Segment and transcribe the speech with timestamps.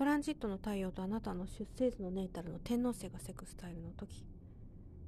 [0.00, 4.24] トランジットの太陽とあなたの出生図のネイタルの天皇星がセクスタイルの時。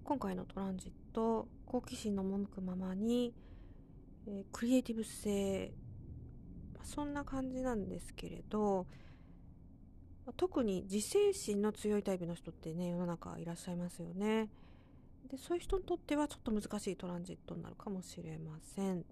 [0.04, 3.32] 今回のトランジット好奇心の赴くままに、
[4.26, 5.72] えー、クリエイティブ性。
[6.82, 8.86] そんな感じなんですけれど
[10.36, 14.50] 特に自制心の強いタイプの人ってね世の中いらっしゃいますよね。
[15.30, 19.06] でそういう人にとってはちょっと難しいトランジットになるかもしれません。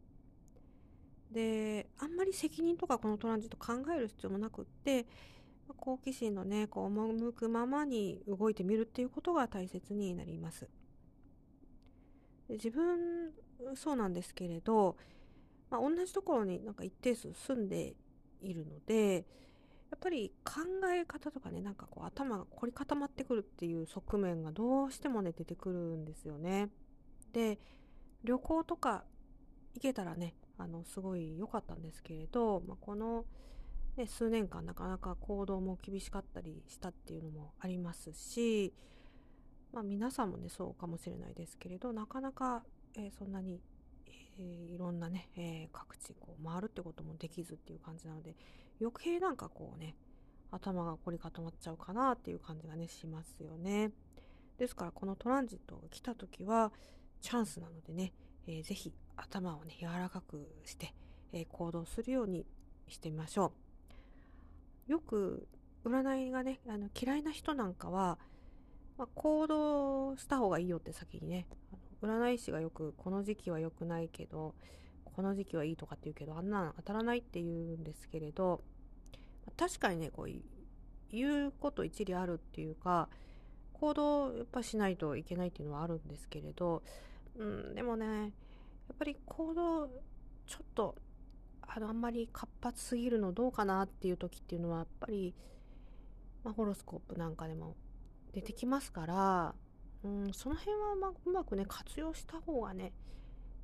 [1.33, 5.07] であんまり責任とかこのトランジット考える必要もなくって
[5.75, 10.69] 好奇心のねこう赴くままに動いてみるっていうことが大切になります。
[12.49, 13.33] 自分
[13.77, 14.97] そうなんですけれど、
[15.71, 17.95] まあ、同じところになんか一定数住んで
[18.43, 19.25] いるので
[19.91, 20.63] やっぱり考
[20.93, 26.71] え方とかねなんかこう頭が凝り固まってくるっていう側面がどうしてもね出てくるんですよね。
[27.33, 27.59] で
[28.25, 29.05] 旅行とか
[29.75, 33.25] 行けたらねあのすごい良かったんですけれど、まあ、この、
[34.01, 38.73] ね、数年間なかなか行動も厳しかったりしたっていうのもありますし、
[39.75, 42.63] まあ、皆さんもねそうかもしれないですけれどなかなか、
[42.97, 43.61] えー、そんなに、
[44.39, 48.35] えー、いろんなね、えー、各地こう回るってこともできずっていう感じなので
[48.81, 49.95] 余計なんかこうね
[50.51, 53.93] 頭が凝り固まっちゃうかなっていう感じがねしますよね。
[54.59, 56.73] ですからこのトランジットが来た時は
[57.21, 58.13] チャンスなのでね、
[58.47, 58.75] えー、ぜ
[59.17, 60.95] 頭をね柔らかくして、
[61.33, 62.47] え、行動するように
[62.89, 63.70] してみましょう
[64.91, 65.47] よく
[65.85, 68.19] 占いがねあの嫌いな人なんかは、
[68.99, 71.47] まあ、行動した方がいいよって先にね
[72.03, 74.57] 占い師がよくこの時期は良くないけど
[75.05, 78.63] この時期はいいとかって言うけどあんなの当たらないって言うんですけれど
[79.57, 80.33] 確かにねこう
[81.13, 83.09] 言うこと一理あるっていうか
[83.75, 86.83] 行動やっぱしないといけないっていうのはあるんですけれど、
[87.39, 88.31] うん、でもねやっ
[88.99, 89.87] ぱり行動
[90.49, 90.97] ちょっと
[91.73, 95.35] あのあんまり活発すぎるのどうかなっていう時っていうのはやっぱり、
[96.43, 97.77] まあ、ホロスコープなんかでも
[98.33, 99.55] 出てきますから、
[100.03, 102.93] うん、その辺はまうまくね活用した方がね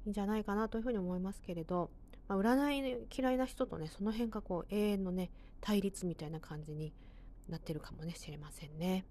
[0.05, 1.91] いいんじゃないかなというふうに思いますけれど、
[2.29, 6.93] まあ、占い嫌いな人とねその辺がこう永遠のね対立みたいな感じに
[7.49, 9.05] なってるかもねしれませんね。